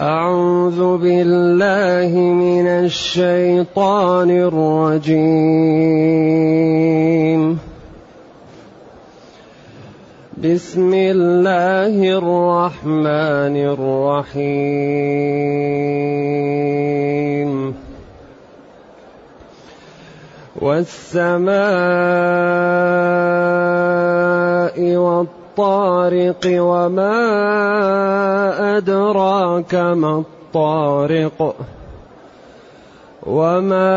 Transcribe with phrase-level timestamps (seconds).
[0.00, 5.20] أعوذ بالله من الشيطان الرجيم.
[10.44, 14.70] بسم الله الرحمن الرحيم.
[20.60, 21.40] والسماء
[25.60, 27.16] والطارق وما
[28.76, 31.54] أدراك ما الطارق
[33.26, 33.96] وما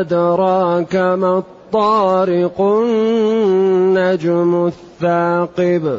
[0.00, 5.98] أدراك ما الطارق النجم الثاقب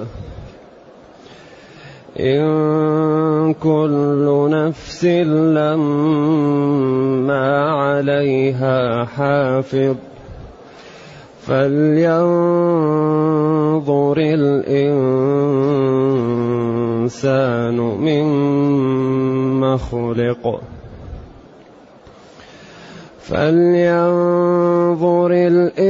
[2.20, 5.05] إن كل نفس
[5.55, 6.71] لما
[7.71, 9.95] عليها حافظ
[11.48, 12.16] فلينظر
[14.17, 14.98] الإنسان
[17.77, 20.62] مما خلق
[23.21, 25.84] فلينظر الإنسان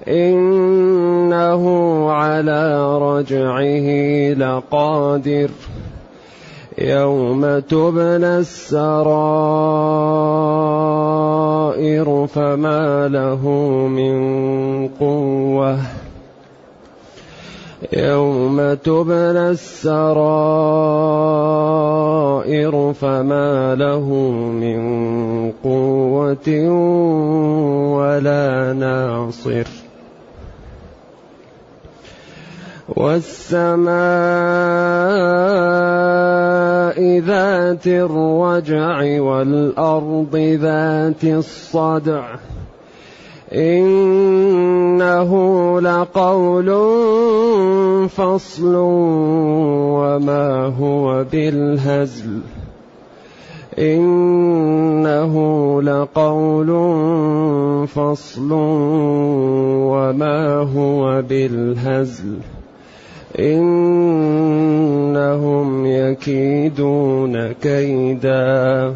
[0.08, 1.64] إنه
[2.11, 3.88] على رجعه
[4.33, 5.50] لقادر.
[6.78, 10.95] يوم تبلى السرائر.
[12.26, 13.50] فما له
[13.88, 14.18] من
[14.88, 15.78] قوة.
[17.94, 20.14] يوم تبلى السرائر
[22.94, 24.09] فما له
[24.52, 24.82] من
[25.64, 26.70] قوة
[27.98, 29.85] ولا ناصر.
[32.90, 33.96] والسماء
[37.20, 42.36] ذات الرجع والأرض ذات الصدع.
[43.54, 45.32] إنه
[45.82, 46.66] لقول
[48.10, 48.76] فصل
[49.96, 52.40] وما هو بالهزل.
[53.80, 55.36] إنه
[55.82, 56.67] لقول
[57.88, 58.50] فصل
[59.92, 62.38] وما هو بالهزل.
[63.40, 64.66] إنهم
[65.86, 68.94] يكيدون كيدا.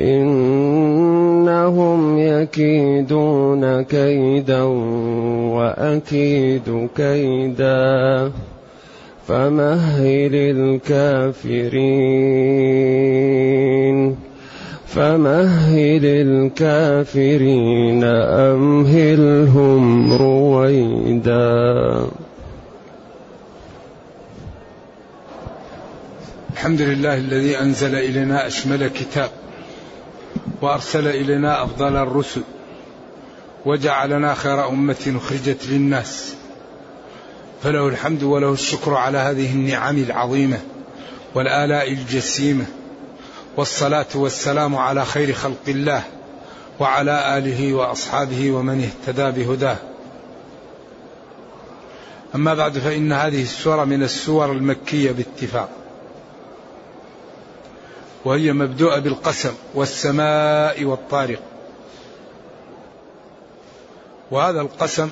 [0.00, 4.62] إنهم يكيدون كيدا
[5.52, 8.30] وأكيد كيدا.
[9.26, 11.78] فمهل الكافرين.
[14.94, 18.04] فمهل الكافرين
[18.54, 22.06] أمهلهم رويدا.
[26.52, 29.30] الحمد لله الذي أنزل إلينا أشمل كتاب
[30.62, 32.42] وأرسل إلينا أفضل الرسل
[33.66, 36.34] وجعلنا خير أمة أخرجت للناس.
[37.62, 40.58] فله الحمد وله الشكر على هذه النعم العظيمة
[41.34, 42.64] والآلاء الجسيمة.
[43.58, 46.02] والصلاة والسلام على خير خلق الله
[46.80, 49.76] وعلى آله وأصحابه ومن اهتدى بهداه.
[52.34, 55.68] أما بعد فإن هذه السورة من السور المكية باتفاق
[58.24, 61.40] وهي مبدوءة بالقسم والسماء والطارق.
[64.30, 65.10] وهذا القسم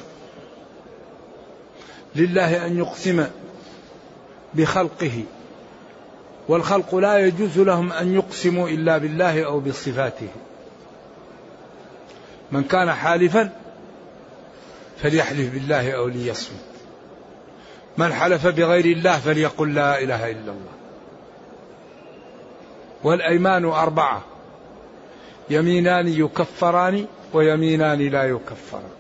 [2.17, 3.27] لله أن يقسم
[4.55, 5.25] بخلقه
[6.49, 10.29] والخلق لا يجوز لهم أن يقسموا إلا بالله أو بصفاته.
[12.53, 13.51] من كان حالفا
[15.03, 16.61] فليحلف بالله أو ليصمت.
[17.99, 20.77] من حلف بغير الله فليقل لا إله إلا الله.
[23.05, 24.23] والأيمان أربعة.
[25.51, 28.91] يمينان يكفران ويمينان لا يكفران.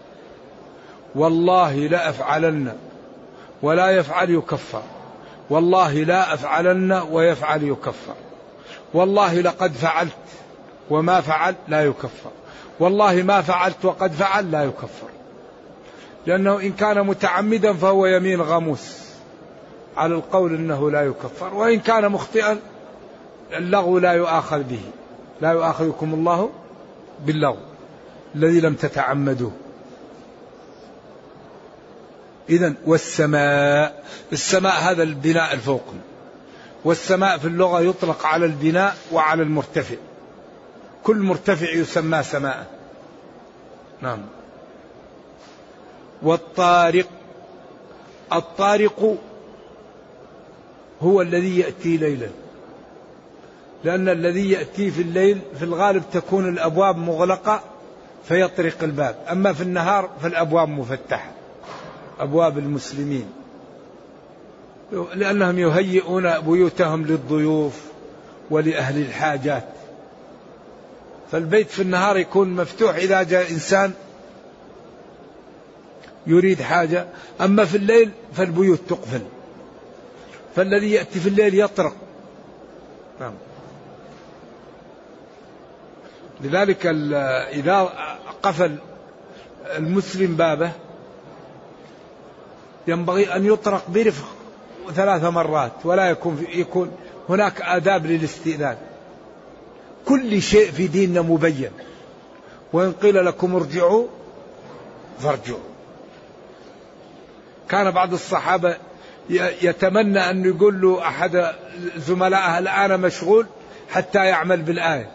[1.14, 2.76] والله لأفعلن
[3.62, 4.82] ولا يفعل يكفر.
[5.50, 8.14] والله لا أفعلن ويفعل يكفر.
[8.94, 10.12] والله لقد فعلت
[10.90, 12.30] وما فعل لا يكفر.
[12.80, 15.08] والله ما فعلت وقد فعل لا يكفر.
[16.26, 18.98] لأنه إن كان متعمدا فهو يمين غموس
[19.96, 21.54] على القول أنه لا يكفر.
[21.54, 22.58] وإن كان مخطئا
[23.52, 24.82] اللغو لا يؤاخذ به.
[25.40, 26.50] لا يؤاخذكم الله
[27.26, 27.58] باللغو
[28.34, 29.52] الذي لم تتعمدوه.
[32.50, 35.96] إذا والسماء السماء هذا البناء الفوقي
[36.84, 39.96] والسماء في اللغة يطلق على البناء وعلى المرتفع.
[41.02, 42.66] كل مرتفع يسمى سماء.
[44.02, 44.18] نعم.
[46.22, 47.06] والطارق
[48.32, 49.16] الطارق
[51.02, 52.28] هو الذي يأتي ليلا.
[53.84, 57.62] لأن الذي يأتي في الليل في الغالب تكون الأبواب مغلقة
[58.28, 59.16] فيطرق الباب.
[59.30, 61.35] أما في النهار فالأبواب مفتحة.
[62.20, 63.32] أبواب المسلمين.
[65.14, 67.80] لأنهم يهيئون بيوتهم للضيوف
[68.50, 69.64] ولأهل الحاجات.
[71.32, 73.92] فالبيت في النهار يكون مفتوح إذا جاء إنسان
[76.26, 77.06] يريد حاجة.
[77.40, 79.22] أما في الليل فالبيوت تقفل.
[80.56, 81.94] فالذي يأتي في الليل يطرق.
[83.20, 83.34] نعم.
[86.40, 86.86] لذلك
[87.52, 87.92] إذا
[88.42, 88.76] قفل
[89.76, 90.72] المسلم بابه
[92.88, 94.26] ينبغي أن يطرق برفق
[94.94, 96.90] ثلاث مرات ولا يكون يكون
[97.28, 98.76] هناك آداب للاستئذان.
[100.04, 101.70] كل شيء في ديننا مبين.
[102.72, 104.06] وإن قيل لكم ارجعوا
[105.18, 105.58] فارجعوا.
[107.68, 108.76] كان بعض الصحابة
[109.62, 111.52] يتمنى أن يقول له أحد
[111.96, 113.46] زملائه الآن مشغول
[113.90, 115.10] حتى يعمل بالآية.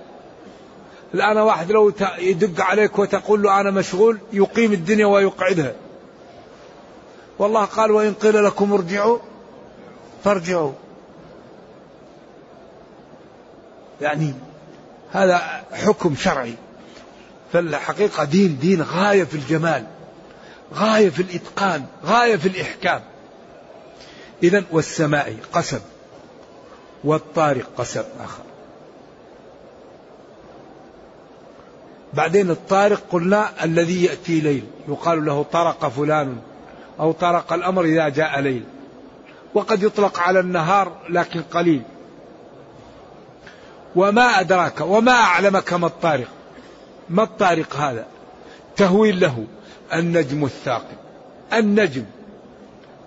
[1.13, 5.73] الآن واحد لو يدق عليك وتقول له أنا مشغول يقيم الدنيا ويقعدها.
[7.41, 9.19] والله قال وإن قيل لكم ارجعوا
[10.23, 10.71] فارجعوا.
[14.01, 14.33] يعني
[15.11, 16.55] هذا حكم شرعي.
[17.53, 19.85] فالحقيقة دين دين غاية في الجمال
[20.73, 23.01] غاية في الإتقان غاية في الإحكام.
[24.43, 25.79] إذا والسماء قسم
[27.03, 28.43] والطارق قسم آخر.
[32.13, 36.50] بعدين الطارق قلنا الذي يأتي ليل يقال له طرق فلان.
[37.01, 38.63] أو طرق الأمر إذا جاء ليل.
[39.53, 41.81] وقد يطلق على النهار لكن قليل.
[43.95, 46.27] وما أدراك وما أعلمك ما الطارق.
[47.09, 48.05] ما الطارق هذا؟
[48.75, 49.45] تهويل له
[49.93, 50.97] النجم الثاقب.
[51.53, 52.05] النجم.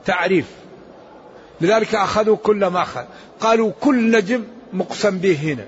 [0.05, 0.47] تعريف.
[1.61, 3.05] لذلك أخذوا كل ما أخذ.
[3.41, 5.67] قالوا كل نجم مقسم به هنا.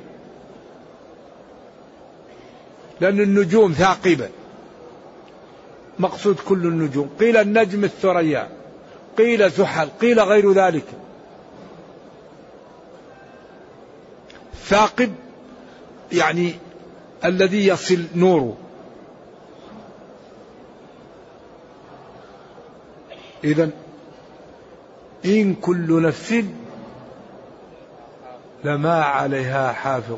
[3.00, 4.28] لأن النجوم ثاقبة.
[5.98, 7.10] مقصود كل النجوم.
[7.20, 8.48] قيل النجم الثريا
[9.18, 10.84] قيل زحل قيل غير ذلك.
[14.64, 15.12] ثاقب
[16.12, 16.54] يعني
[17.24, 18.56] الذي يصل نوره.
[23.44, 23.70] إذا
[25.24, 26.44] إن كل نفس
[28.64, 30.16] لما عليها حافظ.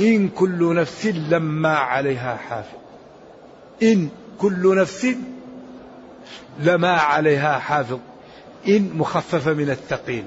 [0.00, 2.78] إن كل نفس لما عليها حافظ.
[3.82, 4.08] إن
[4.38, 5.06] كل نفس
[6.58, 7.98] لما عليها حافظ
[8.68, 10.24] إن مخففة من الثقيل.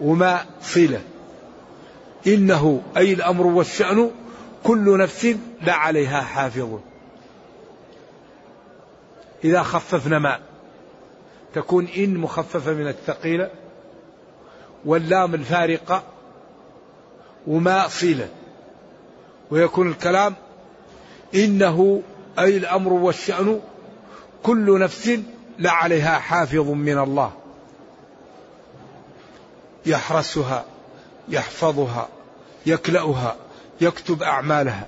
[0.00, 1.00] وما صلة
[2.26, 4.10] إنه أي الأمر والشأن
[4.64, 6.78] كل نفس لا عليها حافظ.
[9.44, 10.38] إذا خففنا ما
[11.54, 13.50] تكون إن مخففة من الثقيلة
[14.84, 16.02] واللام الفارقة
[17.46, 18.28] وما صلة
[19.50, 20.34] ويكون الكلام
[21.34, 22.02] إنه
[22.38, 23.60] أي الأمر والشأن
[24.42, 25.20] كل نفس
[25.58, 27.32] لعليها حافظ من الله.
[29.86, 30.64] يحرسها
[31.28, 32.08] يحفظها
[32.66, 33.36] يكلأها
[33.80, 34.86] يكتب أعمالها.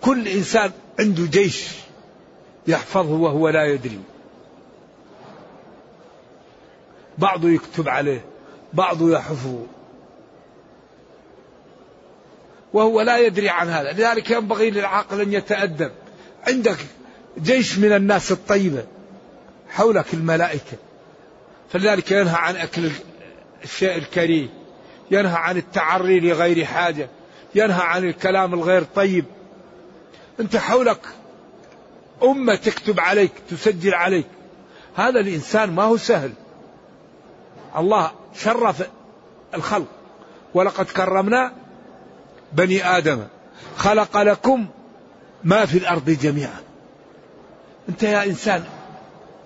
[0.00, 1.68] كل إنسان عنده جيش
[2.66, 4.00] يحفظه وهو لا يدري.
[7.18, 8.24] بعضه يكتب عليه
[8.72, 9.66] بعضه يحفظه.
[12.72, 13.92] وهو لا يدري عن هذا.
[13.92, 15.92] لذلك ينبغي للعاقل أن يتأدب.
[16.46, 16.76] عندك
[17.38, 18.84] جيش من الناس الطيبة
[19.70, 20.76] حولك الملائكة.
[21.72, 22.90] فلذلك ينهى عن أكل
[23.64, 24.48] الشيء الكريه
[25.10, 27.08] ينهى عن التعري لغير حاجة.
[27.54, 29.24] ينهى عن الكلام الغير طيب.
[30.40, 31.00] أنت حولك
[32.22, 34.26] أمة تكتب عليك تسجل عليك.
[34.96, 36.32] هذا الإنسان ما هو سهل.
[37.76, 38.82] الله شرف
[39.54, 39.86] الخلق.
[40.54, 41.52] ولقد كرمنا
[42.52, 43.26] بني آدم
[43.76, 44.66] خلق لكم
[45.44, 46.60] ما في الأرض جميعا.
[47.88, 48.64] أنت يا إنسان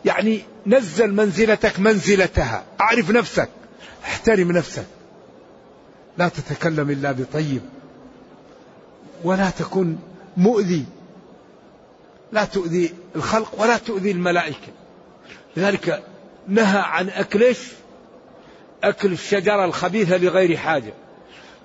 [0.05, 3.49] يعني نزل منزلتك منزلتها أعرف نفسك
[4.05, 4.87] احترم نفسك.
[6.19, 7.61] لا تتكلم إلا بطيب
[9.25, 9.97] ولا تكن
[10.37, 10.85] مؤذي.
[12.33, 14.73] لا تؤذي الخلق ولا تؤذي الملائكة.
[15.57, 16.03] لذلك
[16.49, 17.55] نهى عن أكل
[18.85, 20.93] أكل الشجرة الخبيثة لغير حاجة.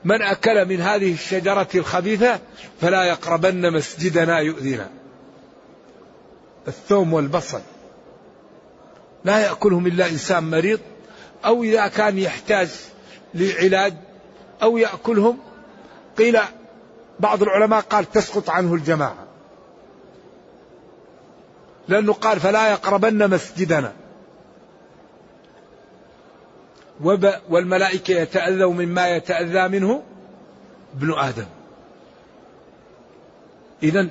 [0.03, 2.39] من أكل من هذه الشجرة الخبيثة
[2.81, 4.89] فلا يقربن مسجدنا يؤذينا.
[6.67, 7.61] الثوم والبصل.
[9.25, 10.79] لا يأكلهم إلا إنسان مريض
[11.45, 12.69] أو إذا كان يحتاج
[13.33, 13.93] لعلاج
[14.63, 15.37] أو يأكلهم.
[16.17, 16.39] قيل
[17.19, 19.27] بعض العلماء قال تسقط عنه الجماعة.
[21.87, 23.93] لأنه قال فلا يقربن مسجدنا.
[27.49, 30.03] والملائكة يتأذوا مما يتأذى منه
[30.97, 31.45] ابن آدم.
[33.83, 34.07] إذا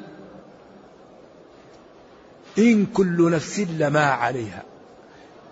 [2.58, 4.62] إن كل نفس لما عليها.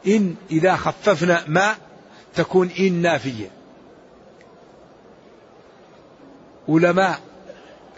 [0.06, 1.76] إن إذا خففنا ما
[2.34, 3.50] تكون إن نافية.
[6.68, 7.18] ولما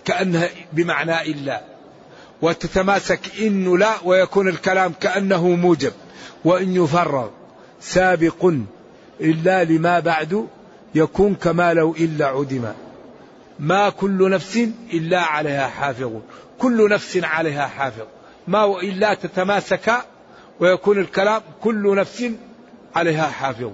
[0.04, 1.64] كأنها بمعنى إلا.
[2.42, 5.92] وتتماسك إن لا ويكون الكلام كأنه موجب.
[6.45, 7.28] وإن يفرغ
[7.80, 8.52] سابق
[9.20, 10.46] إلا لما بعد
[10.94, 12.75] يكون كما لو إلا عدما
[13.58, 14.56] ما كل نفس
[14.92, 16.12] إلا عليها حافظ.
[16.58, 18.06] كل نفس عليها حافظ.
[18.48, 19.92] ما وإلا تتماسك
[20.60, 22.25] ويكون الكلام كل نفس
[22.94, 23.72] عليها حافظ.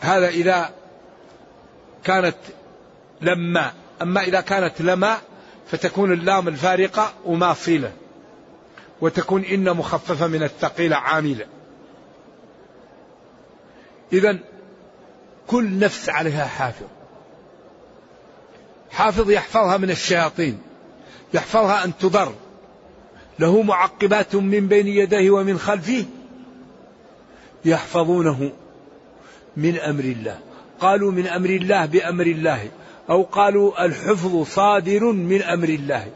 [0.00, 0.70] هذا إذا
[2.04, 2.36] كانت
[3.20, 3.72] لما.
[4.02, 5.18] أما إذا كانت لما
[5.66, 7.92] فتكون اللام الفارقة وما صلة
[9.00, 11.46] وتكون إن مخففة من الثقيلة عاملة.
[14.12, 14.38] إذا
[15.46, 16.86] كل نفس عليها حافظ.
[18.90, 20.58] حافظ يحفظها من الشياطين
[21.34, 22.32] يحفظها أن تضر.
[23.38, 26.04] له معقبات من بين يديه ومن خلفه
[27.64, 28.52] يحفظونه
[29.56, 30.38] من أمر الله.
[30.80, 32.70] قالوا من أمر الله بأمر الله
[33.10, 36.12] أو قالوا الحفظ صادر من أمر الله.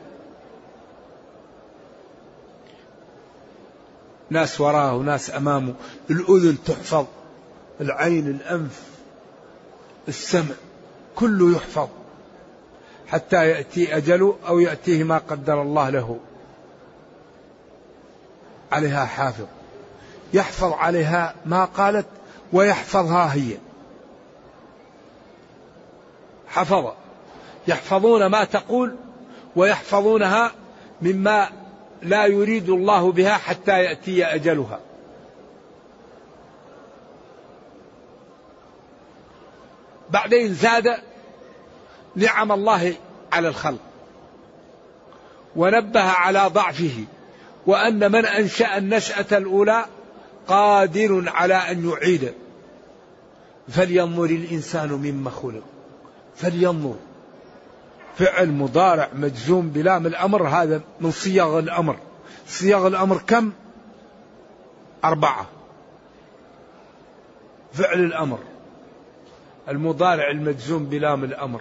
[4.31, 5.75] ناس وراه وناس أمامه
[6.11, 7.07] الأذن تحفظ.
[7.81, 8.83] العين الأنف
[10.09, 10.55] السمع
[11.17, 11.89] كله يحفظ
[13.09, 16.19] حتى يأتي أجله أو يأتيه ما قدر الله له.
[18.73, 19.47] عليها حافظ.
[20.35, 22.07] يحفظ عليها ما قالت
[22.53, 23.57] ويحفظها هي.
[26.49, 26.93] حفظ.
[27.69, 28.97] يحفظون ما تقول
[29.57, 30.53] ويحفظونها
[31.03, 31.49] مما
[32.03, 34.81] لا يريد الله بها حتى يأتي أجلها.
[40.13, 40.87] بعدين زاد
[42.17, 42.95] نعم الله
[43.33, 43.81] على الخلق
[45.57, 47.05] ونبه على ضعفه
[47.67, 49.87] وأن من أنشأ النشأة الأولى
[50.49, 52.35] قادر على أن يعيد.
[53.69, 55.63] فلينظر الإنسان مما خلق.
[56.37, 56.95] فلينظر.
[58.19, 61.97] فعل مضارع مجزوم بلام الأمر هذا من صيغ الأمر.
[62.47, 63.53] صيغ الأمر كم؟
[65.05, 65.47] أربعة.
[67.73, 68.39] فعل الأمر.
[69.69, 71.61] المضارع المجزوم بلام الأمر.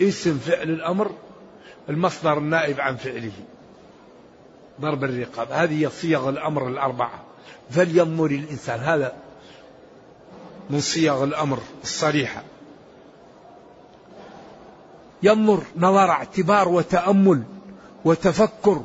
[0.00, 1.10] اسم فعل الأمر
[1.88, 3.32] المصدر النائب عن فعله.
[4.80, 5.52] ضرب الرقاب.
[5.52, 7.22] هذه صيغ الأمر الأربعة.
[7.70, 8.80] فلينظر الإنسان.
[8.80, 9.12] هذا
[10.70, 12.42] من صيغ الأمر الصريحة.
[15.22, 17.42] ينظر نظر اعتبار وتأمل
[18.04, 18.84] وتفكر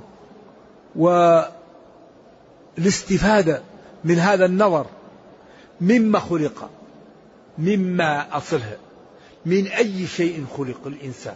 [2.78, 3.62] والاستفادة
[4.04, 4.86] من هذا النظر.
[5.82, 6.70] مما خلق.
[7.60, 8.78] مما أصلها
[9.46, 11.36] من أي شيء خلق الإنسان؟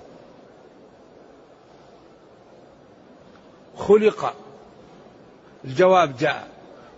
[3.78, 4.36] خلق.
[5.66, 6.48] الجواب جاء.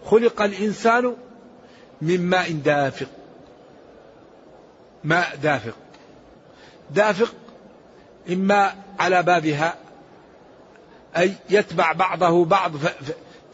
[0.06, 1.16] خلق الإنسان
[2.02, 3.08] من ماء دافق.
[5.04, 5.76] ماء دافق.
[6.92, 7.34] دافق
[8.30, 9.76] إما على بابها
[11.18, 12.88] أي يتبع بعضه بعض ف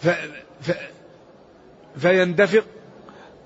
[0.01, 0.09] ف
[0.61, 0.71] ف
[1.97, 2.65] فيندفق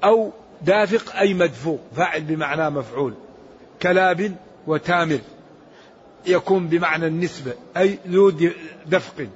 [0.03, 3.13] أو دافق أي مدفوق فاعل بمعنى مفعول
[3.81, 4.35] كلاب
[4.67, 5.19] وتامر
[6.25, 8.29] يكون بمعنى النسبة أي ذو
[8.85, 9.27] دفق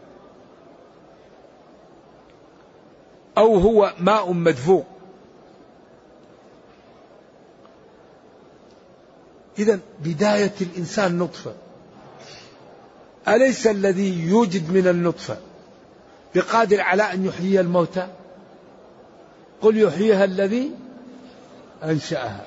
[3.37, 4.85] أو هو ماء مدفوق
[9.59, 11.53] إذا بداية الإنسان نطفة.
[13.27, 15.37] أليس الذي يوجد من النطفة؟
[16.35, 18.07] بقادر على أن يحيي الموتى؟
[19.61, 20.71] قل يحييها الذي
[21.83, 22.45] أنشأها.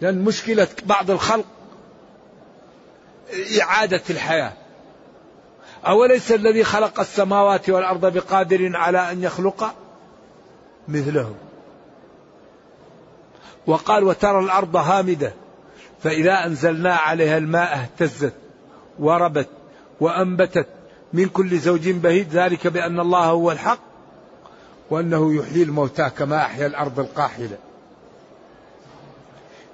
[0.00, 1.44] لأن مشكلة بعض الخلق
[3.60, 4.52] إعادة الحياة.
[5.86, 9.74] أوليس الذي خلق السماوات والأرض بقادر على أن يخلق؟
[10.88, 11.34] مثله
[13.66, 15.32] وقال وترى الأرض هامدة
[16.02, 18.32] فإذا أنزلنا عليها الماء اهتزت
[18.98, 19.48] وربت
[20.00, 20.66] وأنبتت
[21.12, 23.78] من كل زوج بهيد ذلك بأن الله هو الحق
[24.90, 27.58] وأنه يحيي الموتى كما أحيا الأرض القاحلة.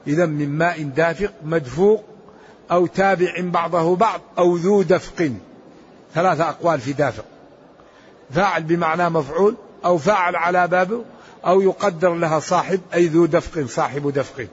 [0.07, 2.05] إذا من ماء دافق مدفوق
[2.71, 5.33] أو تابع بعضه بعض أو ذو دفق.
[6.15, 7.25] ثلاثة أقوال في دافق.
[8.31, 11.05] فاعل بمعنى مفعول أو فاعل على بابه
[11.47, 14.47] أو يقدر لها صاحب أي ذو دفق صاحب دفق.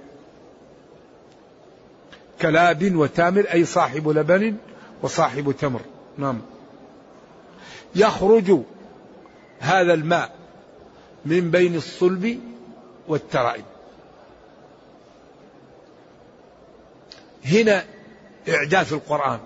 [2.41, 4.55] كلاب وتامر أي صاحب لبن
[5.01, 5.81] وصاحب تمر.
[6.17, 6.41] نعم.
[7.95, 8.59] يخرج
[9.59, 10.35] هذا الماء
[11.25, 12.39] من بين الصلب
[13.07, 13.65] والترائب.
[17.45, 17.85] هنا
[18.49, 19.39] إعجاز القرآن.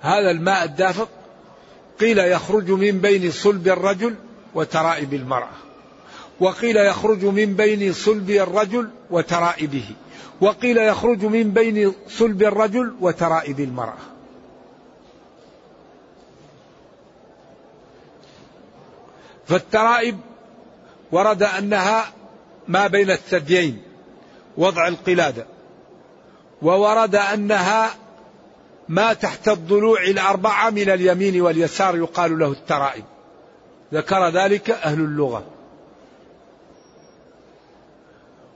[0.00, 1.08] هذا الماء الدافق
[2.00, 4.14] قيل يخرج من بين صلب الرجل
[4.54, 5.62] وترائب المرأة
[6.40, 9.84] وقيل يخرج من بين صلب الرجل وترائبه
[10.40, 13.98] وقيل يخرج من بين صلب الرجل وترائب المرأة.
[19.46, 20.18] فالترائب
[21.12, 22.12] ورد أنها
[22.68, 23.82] ما بين الثديين
[24.56, 25.46] وضع القلادة
[26.62, 27.90] وورد أنها
[28.88, 33.04] ما تحت الضلوع الأربعة من اليمين واليسار يقال له الترائب.
[33.94, 35.44] ذكر ذلك أهل اللغة.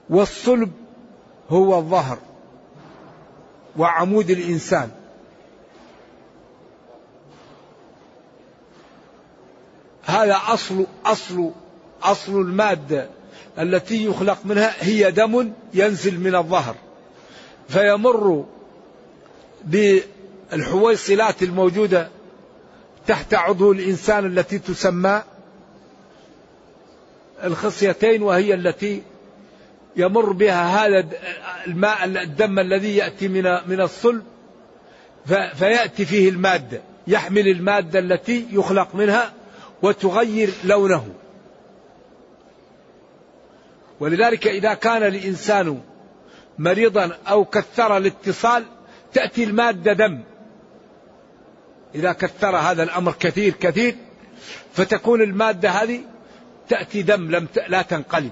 [0.09, 0.71] والصلب
[1.49, 2.17] هو الظهر
[3.77, 4.91] وعمود الإنسان.
[10.05, 11.51] هذا أصل أصل
[12.03, 13.09] أصل المادة.
[13.59, 16.75] التي يخلق منها هي دم ينزل من الظهر
[17.69, 18.45] فيمر
[19.63, 22.09] بالحويصلات الموجودة
[23.07, 25.23] تحت عضو الإنسان التي تسمى
[27.43, 29.01] الخصيتين وهي التي
[29.95, 31.07] يمر بها هذا
[31.67, 34.23] الماء الدم الذي يأتي من من الصلب
[35.55, 39.33] فيأتي فيه المادة يحمل المادة التي يخلق منها
[39.81, 41.07] وتغير لونه.
[43.99, 45.81] ولذلك إذا كان الإنسان
[46.57, 48.65] مريضا أو كثر الاتصال
[49.13, 50.23] تأتي المادة دم.
[51.95, 53.95] إذا كثر هذا الأمر كثير كثير
[54.73, 56.01] فتكون المادة هذه
[56.69, 58.31] تأتي دم لم لا تنقلب.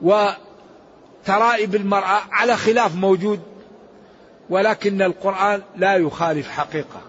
[0.00, 3.40] وترائب المرأة على خلاف موجود
[4.50, 7.00] ولكن القرآن لا يخالف حقيقة.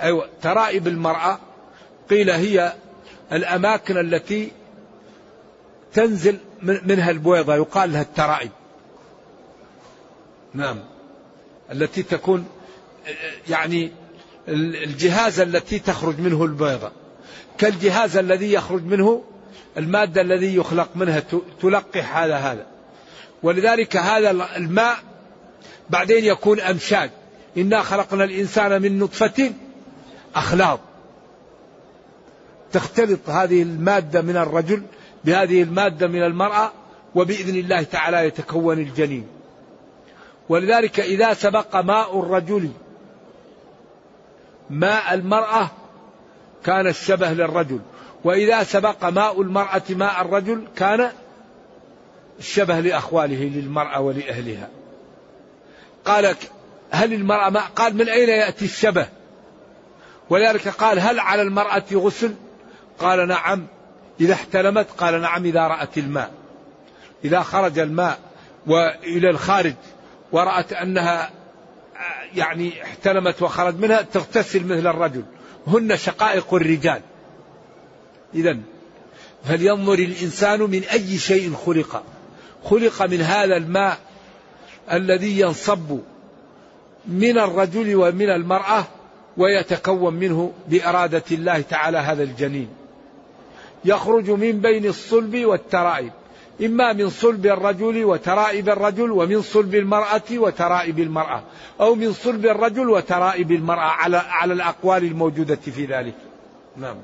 [0.00, 1.38] أيوة ترائب المرأة
[2.10, 2.72] قيل هي
[3.32, 4.52] الأماكن التي
[5.92, 8.50] تنزل منها البويضة يقال لها الترائب.
[10.54, 10.78] نعم.
[11.72, 12.48] التي تكون
[13.48, 13.92] يعني
[14.48, 16.92] الجهاز التي تخرج منه البيضة
[17.58, 19.24] كالجهاز الذي يخرج منه
[19.76, 21.22] المادة الذي يخلق منها
[21.62, 22.66] تلقح هذا هذا.
[23.42, 24.98] ولذلك هذا الماء
[25.90, 27.10] بعدين يكون أمشاج.
[27.56, 29.52] إنا خلقنا الإنسان من نطفة
[30.34, 30.80] أخلاط.
[32.72, 34.82] تختلط هذه المادة من الرجل
[35.24, 36.72] بهذه المادة من المرأة
[37.14, 39.26] وبإذن الله تعالى يتكون الجنين.
[40.48, 42.70] ولذلك إذا سبق ماء الرجل
[44.70, 45.70] ماء المرأة
[46.64, 47.80] كان الشبه للرجل.
[48.24, 51.10] وإذا سبق ماء المرأة ماء الرجل كان
[52.38, 54.68] الشبه لأخواله للمرأة ولأهلها.
[56.04, 56.36] قال
[56.90, 59.08] هل المرأة ماء قال من أين يأتي الشبه؟
[60.30, 62.34] ولذلك قال هل على المرأة غسل؟
[63.00, 63.66] قال نعم.
[64.20, 66.30] إذا احتلمت قال نعم إذا رأت الماء.
[67.24, 68.18] إذا خرج الماء
[68.66, 69.74] وإلى الخارج
[70.32, 71.30] ورأت أنها
[72.34, 75.22] يعني احتلمت وخرج منها تغتسل مثل الرجل.
[75.66, 77.00] هن شقائق الرجال.
[78.34, 78.56] إذا
[79.44, 82.02] فلينظر الإنسان من أي شيء خلق.
[82.64, 83.98] خلق من هذا الماء
[84.92, 85.98] الذي ينصب
[87.06, 88.84] من الرجل ومن المرأة
[89.36, 92.79] ويتكون منه بإرادة الله تعالى هذا الجنين.
[93.84, 96.12] يخرج من بين الصلب والترائب.
[96.64, 101.42] إما من صلب الرجل وترائب الرجل ومن صلب المرأة وترائب المرأة.
[101.80, 106.14] أو من صلب الرجل وترائب المرأة على على الأقوال الموجودة في ذلك.
[106.76, 106.96] نعم.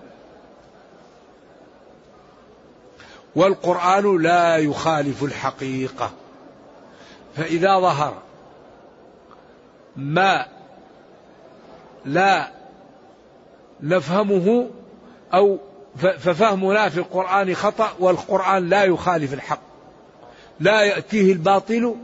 [3.37, 6.11] والقرآن لا يخالف الحقيقة.
[7.37, 8.15] فإذا ظهر
[9.97, 10.47] ما
[12.05, 12.49] لا
[13.81, 14.71] نفهمه
[15.35, 15.59] أو
[15.97, 19.61] ففهمنا في القرآن خطأ والقرآن لا يخالف الحق.
[20.61, 21.95] لا يأتيه الباطل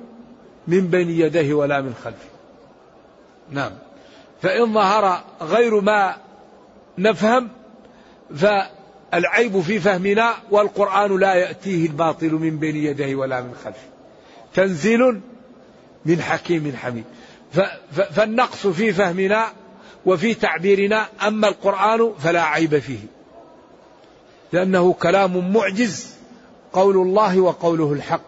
[0.68, 2.28] من بين يديه ولا من خلفه.
[3.50, 3.72] نعم.
[4.42, 6.16] فإن ظهر غير ما
[6.98, 7.48] نفهم
[8.36, 13.88] فالعيب في فهمنا والقرآن لا يأتيه الباطل من بين يديه ولا من خلفه.
[14.54, 15.20] تنزيل
[16.06, 17.04] من حكيم حميد.
[17.92, 19.46] فالنقص في فهمنا
[20.06, 22.98] وفي تعبيرنا أما القرآن فلا عيب فيه.
[24.52, 26.14] لأنه كلام معجز
[26.72, 28.22] قول الله وقوله الحق.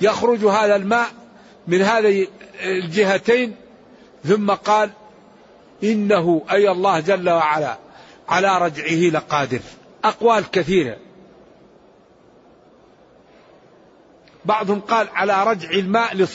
[0.00, 1.08] يخرج هذا الماء
[1.66, 2.26] من هذه
[2.60, 3.56] الجهتين
[4.24, 4.90] ثم قال
[5.84, 7.78] إنه أي الله جل وعلا
[8.28, 9.60] على رجعه لقادر.
[10.04, 10.96] أقوال كثيرة.
[14.44, 16.26] بعضهم قال على رجع الماء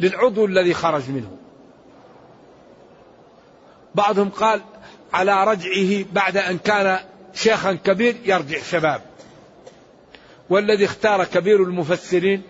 [0.00, 1.36] للعضو الذي خرج منه.
[3.94, 4.60] بعضهم قال
[5.12, 6.98] على رجعه بعد أن كان
[7.34, 9.02] شيخا كبير يرجع شباب.
[10.50, 12.42] والذي اختار كبير المفسرين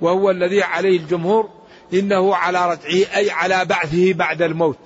[0.00, 1.50] وهو الذي عليه الجمهور
[1.92, 4.78] إنه على رجعه أي على بعثه بعد الموت.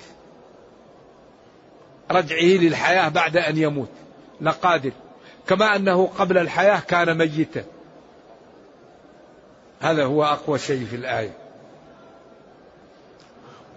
[2.11, 3.91] رجعه للحياة بعد أن يموت.
[4.41, 4.93] لقادر.
[5.49, 7.65] كما أنه قبل الحياة كان ميتا.
[9.81, 11.33] هذا هو أقوى شيء في الآية.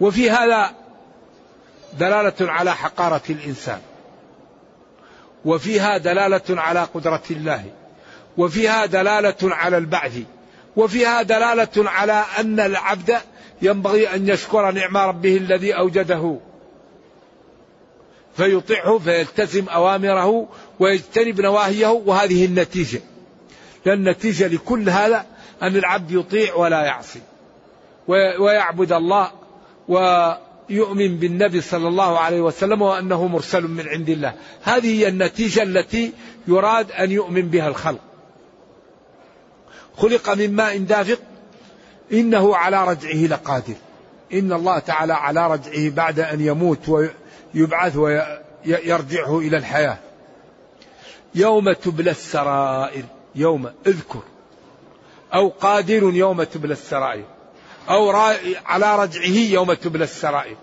[0.00, 0.74] وفي هذا
[1.98, 3.80] دلالة على حقارة الإنسان.
[5.44, 7.64] وفيها دلالة على قدرة الله.
[8.36, 10.18] وفيها دلالة على البعث.
[10.76, 13.16] وفيها دلالة على أن العبد
[13.62, 16.38] ينبغي أن يشكر نعم ربه الذي أوجده.
[18.36, 20.48] فيطيعه فيلتزم أوامره
[20.80, 23.00] ويجتنب نواهيه وهذه النتيجة.
[23.86, 25.26] لأن النتيجة لكل هذا
[25.62, 27.20] أن العبد يطيع ولا يعصي.
[28.38, 29.30] ويعبد الله
[30.70, 34.34] ويؤمن بالنبي صلى الله عليه وسلم وأنه مرسل من عند الله.
[34.62, 36.12] هذه هي النتيجة التي
[36.48, 38.00] يراد أن يؤمن بها الخلق.
[39.96, 41.18] خلق من ماء دافق
[42.12, 43.74] إنه على رجعه لقادر.
[44.32, 46.88] إن الله تعالى على رجعه بعد أن يموت
[47.54, 49.98] ويبعث ويرجعه إلى الحياة.
[51.34, 54.22] يوم تبلى السرائر يوم أذكر.
[55.34, 57.24] أو قادر يوم تبلى السرائر.
[57.88, 58.10] أو
[58.66, 60.56] على رجعه يوم تبلى السرائر.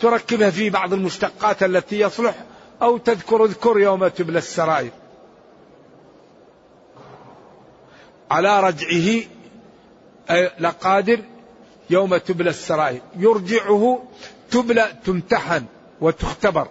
[0.00, 2.34] تركبها في بعض المشتقات التي يصلح
[2.82, 4.90] أو تذكر اذكر يوم تبلى السرائر.
[8.30, 9.24] على رجعه
[10.60, 11.20] لقادر
[11.90, 13.00] يوم تبلى السرائر.
[13.16, 14.02] يرجعه
[14.50, 15.64] تبلى تمتحن
[16.00, 16.68] وتختبر.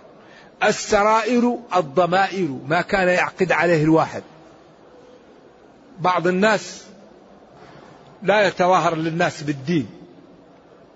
[0.64, 4.24] السرائر الضمائر ما كان يعقد عليه الواحد.
[6.00, 6.84] بعض الناس
[8.24, 9.88] لا يتظاهر للناس بالدين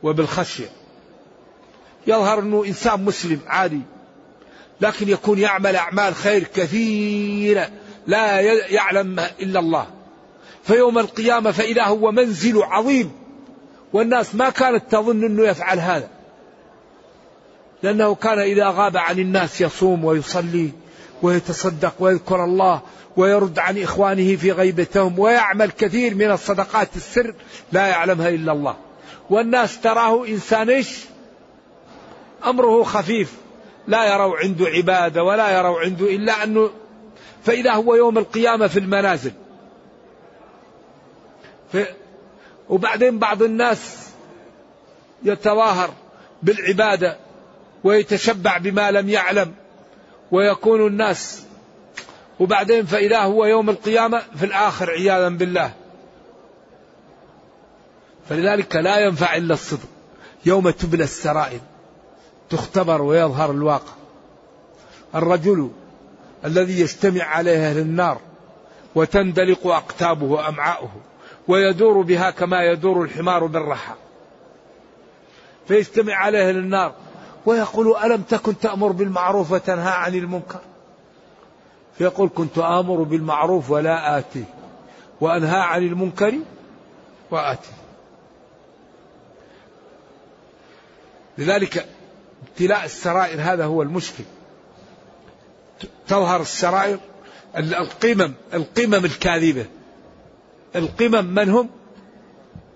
[0.04, 0.70] وبالخشية.
[2.08, 3.82] يظهر أنه إنسان مسلم عادي
[4.82, 7.70] لكن يكون يعمل أعمال خير كثيرة
[8.08, 9.88] لا يعلم إلا الله.
[10.64, 13.12] فيوم القيامة فإذا هو منزل عظيم
[13.94, 16.10] والناس ما كانت تظن أنه يفعل هذا.
[17.84, 20.72] لأنه كان إذا غاب عن الناس يصوم ويصلي
[21.22, 22.82] ويتصدق ويذكر الله
[23.18, 27.34] ويرد عن إخوانه في غيبتهم ويعمل كثير من الصدقات السر
[27.72, 28.76] لا يعلمها إلا الله.
[29.30, 30.84] والناس تراه إنسان
[32.46, 33.34] أمره خفيف
[33.88, 36.70] لا يروا عنده عبادة ولا يروا عنده إلا أنه
[37.44, 39.32] فإذا هو يوم القيامة في المنازل.
[41.72, 41.86] في
[42.70, 44.10] وبعدين بعض الناس
[45.24, 45.90] يتظاهر
[46.44, 47.18] بالعبادة
[47.84, 49.54] ويتشبع بما لم يعلم
[50.32, 51.46] ويكون الناس
[52.42, 55.74] وبعدين فإذا هو يوم القيامة في الآخر عياذا بالله.
[58.30, 59.88] فلذلك لا ينفع إلا الصدق.
[60.46, 61.60] يوم تبلى السرائر
[62.50, 63.94] تختبر ويظهر الواقع.
[65.16, 65.72] الرجل
[66.46, 68.18] الذي يجتمع عليه أهل النار
[68.96, 70.92] وتندلق أقتابه وأمعاؤه
[71.48, 73.94] ويدور بها كما يدور الحمار بالرحى.
[75.68, 76.94] فيجتمع عليه أهل النار
[77.46, 80.60] ويقول ألم تكن تأمر بالمعروف وتنهى عن المنكر؟
[81.98, 84.44] فيقول كنت آمر بالمعروف ولا آتي
[85.22, 86.34] وأنهى عن المنكر
[87.32, 87.72] وآتي.
[91.38, 91.88] لذلك
[92.48, 94.24] ابتلاء السرائر هذا هو المشكل.
[96.08, 97.00] تظهر السرائر
[97.58, 99.66] القمم القمم الكاذبة.
[100.76, 101.70] القمم من هم؟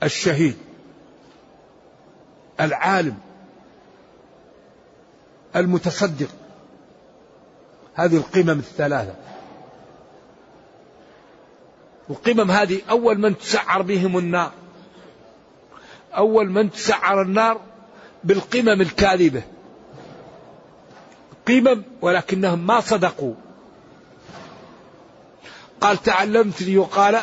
[0.03, 0.57] الشهيد
[2.59, 3.17] العالم
[5.55, 6.29] المتصدق.
[7.95, 9.15] هذه القمم الثلاثة.
[12.09, 14.51] القمم هذه أول من تسعر بهم النار.
[16.17, 17.61] أول من تسعر النار
[18.23, 19.43] بالقمم الكاذبة.
[21.47, 23.33] قمم ولكنهم ما صدقوا.
[25.81, 27.19] قال تعلمت ليقال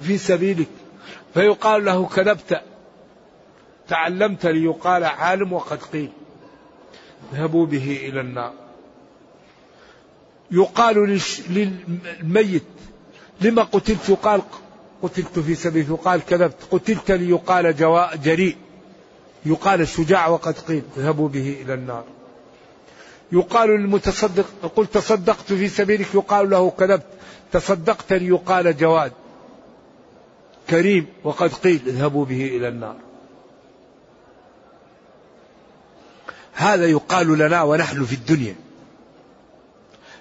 [0.00, 0.68] في سبيلك.
[1.34, 2.62] فيقال له كذبت.
[3.88, 6.12] تعلمت ليقال عالم وقد قيل.
[7.32, 8.65] اذهبوا به إلى النار.
[10.50, 12.62] يقال للميت
[13.40, 14.42] لما قتلت يقال
[15.02, 18.56] قتلت في سبيل يقال كذبت قتلت ليقال جواء جريء.
[19.46, 22.04] يقال الشجاع وقد قيل اذهبوا به إلى النار.
[23.32, 26.14] يقال للمتصدق قل تصدقت في سبيلك.
[26.14, 27.06] يقال له كذبت.
[27.52, 29.12] تصدقت ليقال جواد.
[30.70, 32.96] كريم وقد قيل اذهبوا به إلى النار.
[36.52, 38.54] هذا يقال لنا ونحن في الدنيا.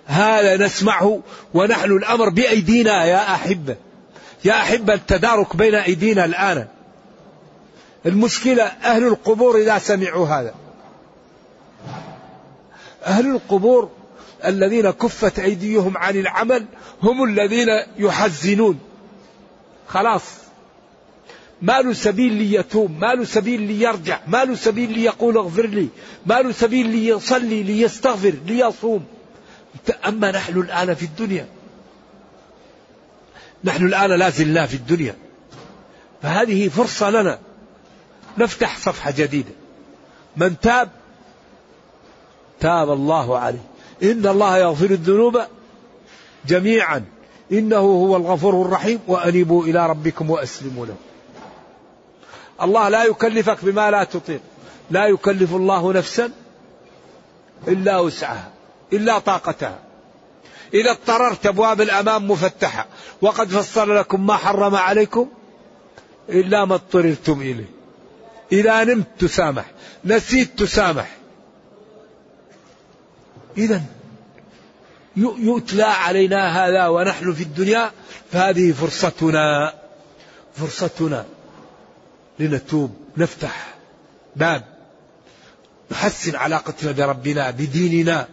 [0.05, 1.21] هذا نسمعه
[1.53, 3.75] ونحن الأمر بأيدينا يا أحبة.
[4.45, 6.67] يا أحبة التدارك بين أيدينا الآن.
[8.05, 10.53] المشكلة أهل القبور إذا سمعوا هذا.
[13.05, 13.89] أهل القبور
[14.45, 16.65] الذين كفت أيديهم عن العمل
[17.03, 18.79] هم الذين يحزنون.
[19.87, 20.23] خلاص.
[21.61, 25.87] ما له سبيل ليتوب ما له سبيل ليرجع ما له سبيل ليقول اغفر لي
[26.25, 29.05] ما له سبيل ليصلي ليستغفر ليصوم.
[30.07, 31.47] أما نحن الآن في الدنيا.
[33.63, 35.15] نحن الآن لا زلنا في الدنيا.
[36.21, 37.39] فهذه فرصة لنا.
[38.37, 39.51] نفتح صفحة جديدة.
[40.37, 40.89] من تاب
[42.59, 43.65] تاب الله عليه.
[44.03, 45.41] إن الله يغفر الذنوب
[46.45, 47.05] جميعا.
[47.51, 48.99] إنه هو الغفور الرحيم.
[49.07, 50.95] وأنيبوا إلى ربكم وأسلموا له.
[52.61, 54.41] الله لا يكلفك بما لا تطيق.
[54.91, 56.31] لا يكلف الله نفسا
[57.67, 58.54] إلا وسعها.
[58.93, 59.79] إلا طاقتها
[60.73, 62.87] إذا اضطررت أبواب الأمام مفتحة.
[63.21, 65.29] وقد فصل لكم ما حرم عليكم
[66.29, 67.69] إلا ما اضطررتم إليه.
[68.51, 69.65] إذا نمت تسامح.
[70.05, 71.15] نسيت تسامح.
[73.57, 73.81] إذا
[75.17, 77.91] يتلى علينا هذا ونحن في الدنيا.
[78.31, 79.73] فهذه فرصتنا.
[80.55, 81.25] فرصتنا
[82.39, 82.95] لنتوب.
[83.17, 83.75] نفتح
[84.35, 84.63] باب.
[85.91, 88.27] نحسن علاقتنا بربنا بديننا.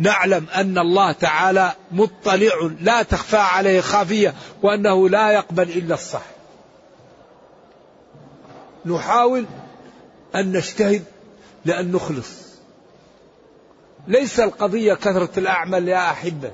[0.00, 6.22] نعلم أن الله تعالى مطلع لا تخفى عليه خافية وأنه لا يقبل إلا الصح.
[8.86, 9.46] نحاول
[10.34, 11.04] أن نجتهد
[11.64, 12.28] لأن نخلص.
[14.08, 16.50] ليس القضية كثرة الأعمال يا أحبة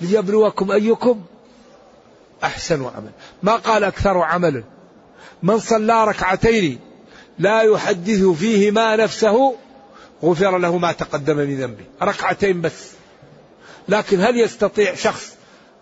[0.00, 1.22] ليبلوكم أيكم
[2.44, 3.10] أحسن عمل.
[3.42, 4.64] ما قال أكثر عملا.
[5.42, 6.78] من صلى ركعتين
[7.38, 9.54] لا يحدث فيهما نفسه
[10.22, 11.84] غفر له ما تقدم من ذنبه.
[12.02, 12.90] ركعتين بس.
[13.88, 15.36] لكن هل يستطيع شخص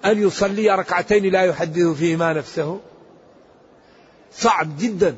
[0.05, 2.81] أن يصلي ركعتين لا يحدث فيهما نفسه؟
[4.33, 5.17] صعب جدا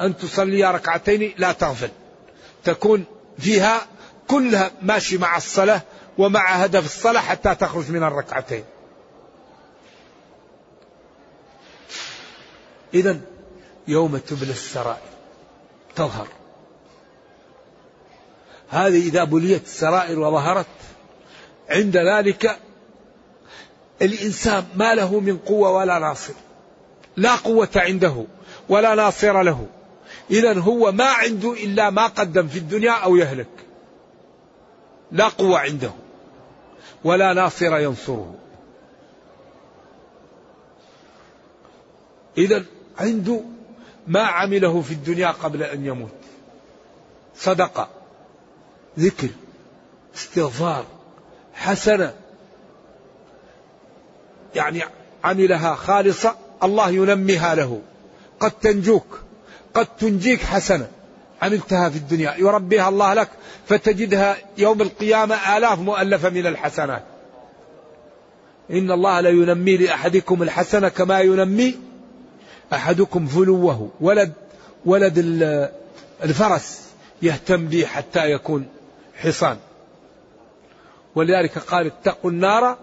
[0.00, 1.90] أن تصلي ركعتين لا تغفل.
[2.64, 3.04] تكون
[3.38, 3.86] فيها
[4.28, 5.82] كلها ماشي مع الصلاة
[6.18, 8.64] ومع هدف الصلاة حتى تخرج من الركعتين.
[12.94, 13.20] إذا
[13.88, 15.08] يوم تبلى السرائر.
[15.96, 16.37] تظهر.
[18.68, 20.66] هذه إذا بليت السرائر وظهرت
[21.68, 22.58] عند ذلك
[24.02, 26.32] الإنسان ما له من قوة ولا ناصر.
[27.16, 28.24] لا قوة عنده
[28.68, 29.66] ولا ناصر له.
[30.30, 33.48] إذا هو ما عنده إلا ما قدم في الدنيا أو يهلك.
[35.12, 35.90] لا قوة عنده
[37.04, 38.34] ولا ناصر ينصره.
[42.38, 42.64] إذا
[42.98, 43.40] عنده
[44.06, 46.10] ما عمله في الدنيا قبل أن يموت.
[47.36, 47.97] صدقة.
[48.98, 49.28] ذكر
[50.16, 50.84] استغفار
[51.54, 52.14] حسنة.
[54.54, 54.82] يعني
[55.24, 57.80] عملها خالصة الله ينميها له.
[58.40, 59.20] قد تنجوك
[59.74, 60.88] قد تنجيك حسنة.
[61.42, 63.28] عملتها في الدنيا يربيها الله لك
[63.66, 67.02] فتجدها يوم القيامة آلاف مؤلفة من الحسنات
[68.70, 71.74] إن الله لا ينمي لأحدكم الحسنة كما ينمي
[72.72, 74.32] أحدكم فلوه ولد
[74.84, 75.18] ولد
[76.24, 76.80] الفرس
[77.22, 78.66] يهتم به حتى يكون
[79.18, 79.58] حصان.
[81.14, 82.78] ولذلك قال اتقوا النار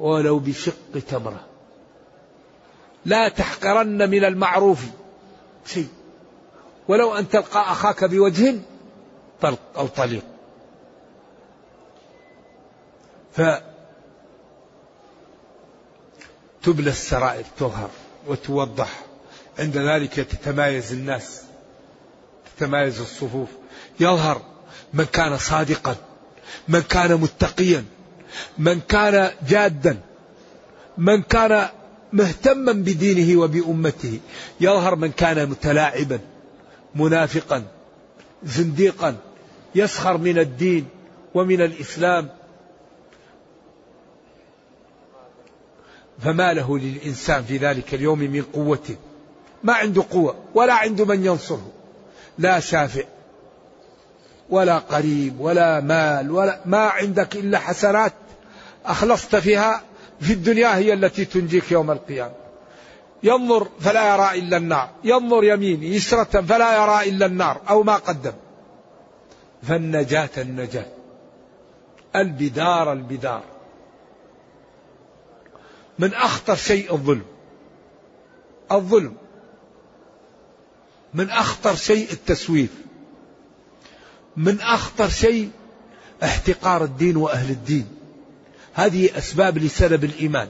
[0.00, 1.46] ولو بشق تمرة.
[3.04, 4.84] لا تحقرن من المعروف
[5.66, 5.88] شيء.
[6.88, 8.54] ولو أن تلقى أخاك بوجه
[9.40, 10.24] طلق أو طليق.
[13.32, 13.70] فتبلى
[16.90, 17.90] السرائر تظهر
[18.26, 19.00] وتوضح.
[19.58, 21.42] عند ذلك تتمايز الناس
[22.56, 23.48] تتمايز الصفوف.
[24.00, 24.51] يظهر
[24.94, 25.96] من كان صادقا
[26.68, 27.84] من كان متقيا
[28.58, 30.00] من كان جادا
[30.98, 31.68] من كان
[32.12, 34.20] مهتما بدينه وبأمته.
[34.60, 36.20] يظهر من كان متلاعبا
[36.94, 37.64] منافقا
[38.44, 39.16] زنديقا
[39.74, 40.88] يسخر من الدين
[41.34, 42.28] ومن الإسلام.
[46.18, 48.96] فما له للإنسان في ذلك اليوم من قوة.
[49.64, 51.72] ما عنده قوة ولا عنده من ينصره.
[52.38, 53.02] لا شافع
[54.52, 58.12] ولا قريب ولا مال ولا ما عندك إلا حسنات
[58.84, 59.82] أخلصت فيها
[60.20, 62.34] في الدنيا هي التي تنجيك يوم القيامة.
[63.22, 64.90] ينظر فلا يرى إلا النار.
[65.04, 68.32] ينظر يمين يسرة فلا يرى إلا النار أو ما قدم.
[69.62, 70.86] فالنجاة النجاة.
[72.16, 73.42] البدار البدار.
[75.98, 77.24] من أخطر شيء الظلم.
[78.72, 79.16] الظلم.
[81.14, 82.81] من أخطر شيء التسويف.
[84.36, 85.50] من أخطر شيء
[86.22, 87.86] احتقار الدين وأهل الدين.
[88.74, 90.48] هذه أسباب لسلب الإيمان.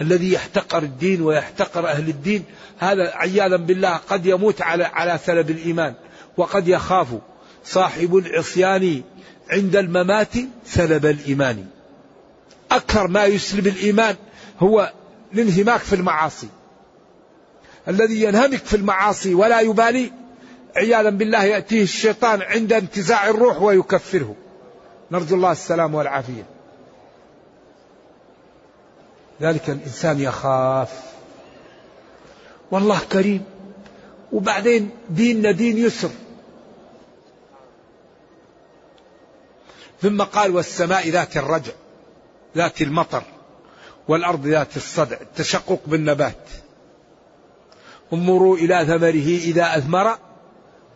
[0.00, 2.44] الذي يحتقر الدين ويحتقر أهل الدين
[2.78, 5.94] هذا عياذا بالله قد يموت على على سلب الإيمان.
[6.36, 7.08] وقد يخاف
[7.64, 9.02] صاحب العصيان
[9.50, 10.34] عند الممات
[10.66, 11.66] سلب الإيمان.
[12.70, 14.16] أكثر ما يسلب الإيمان
[14.60, 14.92] هو
[15.34, 16.48] الانهماك في المعاصي.
[17.88, 20.12] الذي ينهمك في المعاصي ولا يبالي
[20.76, 24.36] عياذا بالله يأتيه الشيطان عند انتزاع الروح ويكفره.
[25.10, 26.46] نرجو الله السلام والعافية.
[29.40, 31.02] ذلك الإنسان يخاف.
[32.70, 33.44] والله كريم.
[34.32, 36.10] وبعدين ديننا دين يسر.
[40.02, 41.72] ثم قال والسماء ذات الرجع
[42.56, 43.22] ذات المطر
[44.08, 46.48] والأرض ذات الصدع التشقق بالنبات.
[48.12, 50.27] انظروا إلى ثمره إذا أثمر.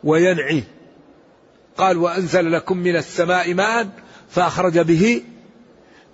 [0.05, 0.65] وينعي.
[1.77, 3.88] قال وأنزل لكم من السماء ماء
[4.31, 5.23] فأخرج به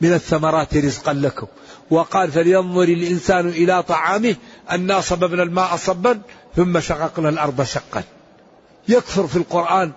[0.01, 1.47] من الثمرات رزقا لكم.
[1.91, 4.37] وقال فلينظر الإنسان إلى طعامه
[4.71, 6.21] أنا صببنا الماء صبا
[6.57, 8.03] ثم شققنا الأرض شقا.
[8.89, 9.93] يكثر في القرآن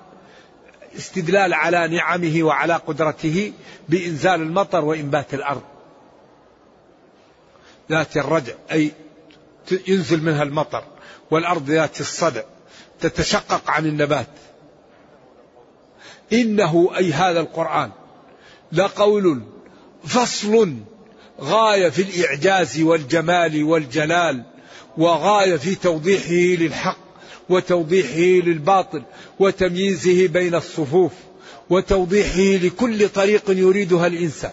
[0.98, 3.54] استدلال على نعمه وعلى قدرته
[3.90, 5.62] بإنزال المطر وإنبات الأرض.
[7.90, 8.92] ذات الرجع أي
[9.88, 10.84] ينزل منها المطر.
[11.32, 12.42] والأرض ذات الصدع
[13.00, 14.28] تتشقق عن النبات.
[16.34, 17.92] إنه أي هذا القرآن
[18.72, 19.42] لقول
[20.06, 20.76] فصل
[21.42, 24.44] غاية في الإعجاز والجمال والجلال
[24.98, 26.98] وغاية في توضيحه للحق
[27.50, 29.04] وتوضيحه للباطل
[29.40, 31.12] وتمييزه بين الصفوف
[31.70, 34.52] وتوضيحه لكل طريق يريدها الإنسان.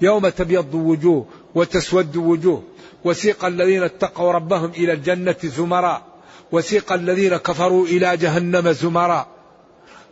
[0.00, 2.62] يوم تبيض وجوه وتسود وجوه
[3.04, 6.09] وسيق الذين اتقوا ربهم إلى الجنة زمراء
[6.52, 9.26] وسيق الذين كفروا إلى جهنم زمراء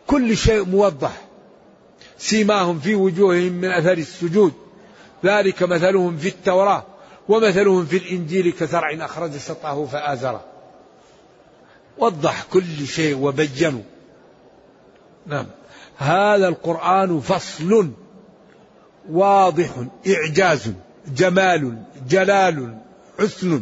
[0.07, 1.21] كل شيء موضح.
[2.17, 4.53] سيماهم في وجوههم من أثر السجود.
[5.25, 6.83] ذلك مثلهم في التوراة
[7.29, 10.43] ومثلهم في الإنجيل كزرع أخرج سطاه فآزره
[11.97, 13.83] وضح كل شيء وبينه
[15.27, 15.45] نعم.
[15.97, 17.91] هذا القرآن فصل
[19.09, 19.69] واضح
[20.07, 20.73] إعجاز
[21.07, 22.77] جمال جلال
[23.19, 23.61] حسن.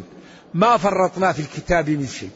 [0.54, 2.30] ما فرطنا في الكتاب من شيء.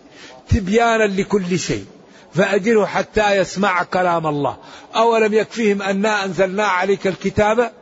[0.54, 1.86] تبيانا لكل شيء
[2.34, 4.56] فأجره حتى يسمع كلام الله.
[4.96, 7.72] أولم يكفيهم أنا أنزلنا عليك الكتاب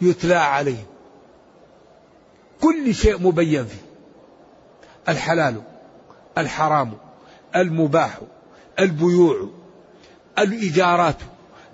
[0.00, 0.86] يتلى عليهم.
[2.60, 3.90] كل شيء مبين فيه.
[5.08, 5.62] الحلال
[6.38, 6.92] الحرام
[7.56, 8.18] المباح
[8.78, 9.48] البيوع
[10.38, 11.16] الإيجارات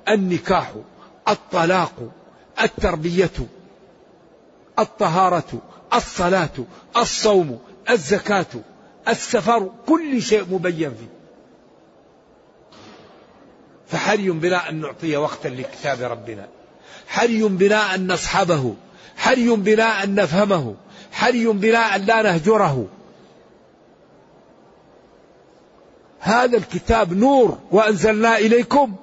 [0.09, 0.73] النكاح
[1.29, 1.93] الطلاق
[2.63, 3.31] التربية
[4.79, 5.63] الطهارة
[5.95, 6.51] الصلاة
[6.97, 7.59] الصوم
[7.91, 8.47] الزكاة.
[9.09, 11.17] السفر كل شيء مبين فيه.
[13.87, 16.49] فحري بنا أن نعطي وقتا لكتاب ربنا.
[17.09, 18.75] حري بنا أن نصحبه.
[19.17, 20.75] حري بنا أن نفهمه.
[21.13, 22.87] حري بنا أن لا نهجره.
[26.21, 28.97] هذا الكتاب نور وأنزلنا إليكم.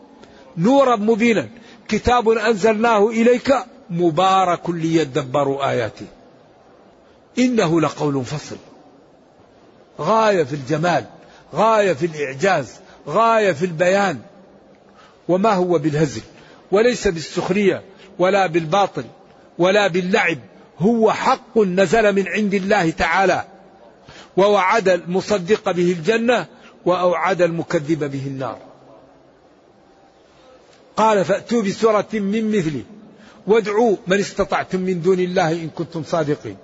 [0.58, 1.50] نورا مبينا.
[1.88, 3.56] كتاب أنزلناه إليك
[3.90, 6.06] مبارك ليدبروا آياته.
[7.40, 8.58] إنه لقول فصل.
[10.00, 11.06] غاية في الجمال
[11.54, 14.20] غاية في الإعجاز غاية في البيان.
[15.28, 16.22] وما هو بالهزل؟
[16.72, 17.84] وليس بالسخرية
[18.20, 19.04] ولا بالباطل
[19.58, 20.38] ولا باللعب.
[20.80, 23.44] هو حق نزل من عند الله تعالى.
[24.38, 26.46] ووعد المصدق به الجنة
[26.86, 28.58] وأوعد المكذب به النار.
[30.98, 32.84] قال فأتوا بسورة من مثله
[33.48, 36.58] وادعوا من استطعتم من دون الله إن كنتم صادقين.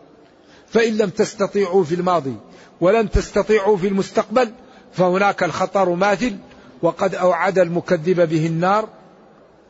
[0.69, 2.35] فإن لم تستطيعوا في الماضي
[2.81, 4.51] ولن تستطيعوا في المستقبل
[4.93, 6.37] فهناك الخطر ماثل
[6.81, 8.89] وقد أوعد المكذب به النار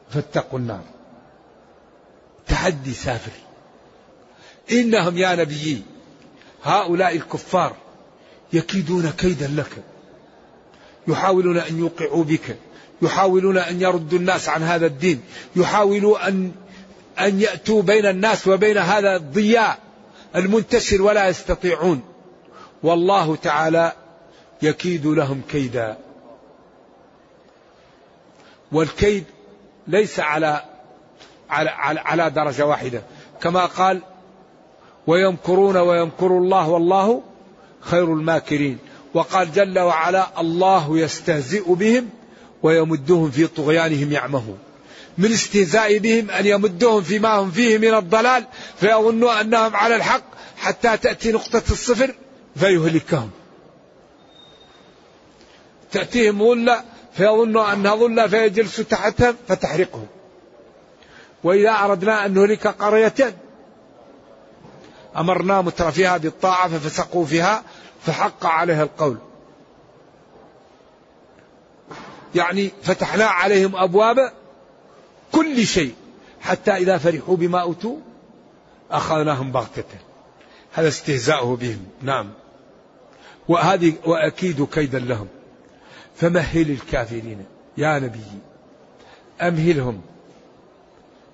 [0.10, 0.84] فاتقوا النار.
[2.48, 3.32] تحدي سافر.
[4.72, 5.82] إنهم يا نبيي
[6.64, 7.76] هؤلاء الكفار
[8.54, 9.84] يكيدون كيدا لك
[11.08, 12.58] يحاولون أن يوقعوا بك
[13.02, 15.22] يحاولون أن يردوا الناس عن هذا الدين
[15.56, 16.52] يحاولوا أن
[17.20, 19.78] أن يأتوا بين الناس وبين هذا الضياء
[20.36, 22.02] المنتشر ولا يستطيعون.
[22.84, 23.94] والله تعالى
[24.62, 25.98] يكيد لهم كيدا.
[28.72, 29.24] والكيد
[29.88, 30.64] ليس على
[31.50, 33.02] على على, على درجة واحدة.
[33.42, 34.02] كما قال
[35.08, 37.24] ويمكرون ويمكر الله والله
[37.82, 38.78] خير الماكرين.
[39.14, 42.10] وقال جل وعلا الله يستهزئ بهم
[42.64, 44.58] ويمدهم في طغيانهم يعمهون.
[45.18, 48.46] من استهزاء بهم أن يمدهم فيما هم فيه من الضلال
[48.80, 50.24] فيظنوا أنهم على الحق
[50.58, 52.16] حتى تأتي نقطة الصفر.
[52.60, 53.32] فيهلكهم
[55.92, 56.84] تأتيهم ظلة
[57.14, 60.08] فيظنوا أنها ظلة فيجلس تحتها فتحرقهم.
[61.44, 63.36] وإذا أردنا أن نهلك قرية
[65.18, 67.64] أمرنا مترفيها بالطاعة ففسقوا فيها
[68.02, 69.18] فحق عليها القول.
[72.36, 74.32] يعني فتحنا عليهم أبواب
[75.32, 75.96] كل شيء
[76.42, 77.98] حتى إذا فرحوا بما أوتوا
[78.92, 79.98] أخذناهم بغتة.
[80.74, 81.86] هذا استهزاؤه بهم.
[82.02, 82.30] نعم.
[83.50, 85.28] وهذه وأكيد كيدا لهم.
[86.16, 87.46] فمهل الكافرين.
[87.78, 88.26] يا نبي
[89.42, 90.02] أمهلهم.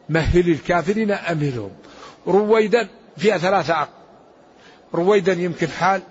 [0.10, 1.72] مهل الكافرين أمهلهم.
[2.28, 2.88] رويدا
[3.18, 3.92] فيها ثلاثة عقل.
[4.94, 6.02] رويدا يمكن حال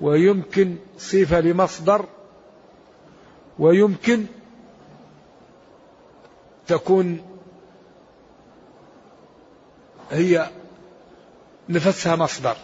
[0.00, 2.04] ويمكن صفة لمصدر
[3.58, 4.26] ويمكن
[6.66, 7.20] تكون
[10.10, 10.50] هي
[11.68, 12.56] نفسها مصدر.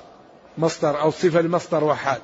[0.58, 2.20] مصدر أو صفة لمصدر وحال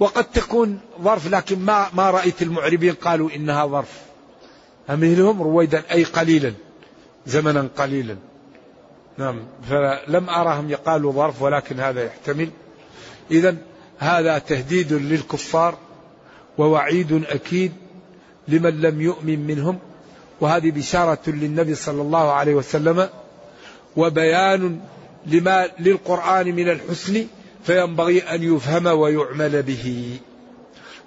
[0.00, 4.00] وقد تكون ظرف لكن ما ما رأيت المعربين قالوا إنها ظرف.
[4.90, 6.52] أمهلهم رويدا أي قليلا
[7.26, 8.16] زمنا قليلا.
[9.18, 12.50] نعم فلم أرهم يقالوا ظرف ولكن هذا يحتمل.
[13.30, 13.56] إذا
[13.98, 15.74] هذا تهديد للكفار
[16.58, 17.72] ووعيد أكيد
[18.48, 19.78] لمن لم يؤمن منهم.
[20.40, 23.08] وهذه بشارة للنبي صلى الله عليه وسلم
[23.96, 24.80] وبيان
[25.26, 27.26] لما للقرآن من الحسن
[27.64, 30.18] فينبغي أن يفهم ويعمل به.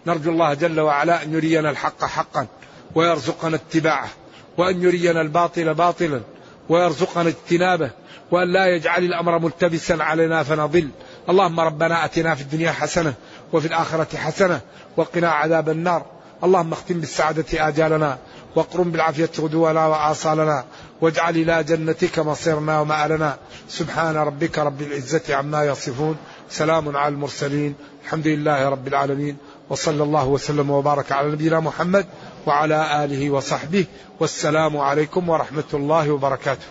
[0.08, 2.48] نرجو الله جل وعلا أن يرينا الحق حقا
[2.96, 4.10] ويرزقنا اتباعه
[4.58, 6.22] وأن يرينا الباطل باطلا
[6.70, 7.92] ويرزقنا اجتنابه
[8.32, 10.90] وأن لا يجعل الأمر ملتبسا علينا فنضل.
[11.30, 13.14] اللهم ربنا أتنا في الدنيا حسنة
[13.54, 14.62] وفي الآخرة حسنة
[14.98, 16.06] وقنا عذاب النار.
[16.44, 18.18] اللهم اختم بالسعادة آجالنا
[18.56, 20.66] واقرم بالعافية غدونا وآصالنا
[21.02, 23.38] واجعل إلى جنتك مصيرنا ومآلنا.
[23.70, 26.18] سبحان ربك رب العزة عما يصفون.
[26.50, 27.76] سلام على المرسلين.
[28.04, 29.38] الحمد لله رب العالمين.
[29.70, 32.06] وصلى الله وسلم وبارك على نبينا محمد
[32.48, 33.86] وعلى آله وصحبه.
[34.20, 36.66] والسلام عليكم ورحمة الله وبركاته.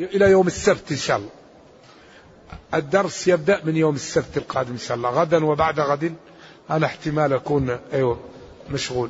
[0.00, 1.30] إلى يوم السبت إن شاء الله.
[2.74, 5.10] الدرس يبدأ من يوم السبت القادم إن شاء الله.
[5.10, 6.14] غدا وبعد غد.
[6.70, 8.20] أنا احتمال أكون أيوه
[8.70, 9.08] مشغول.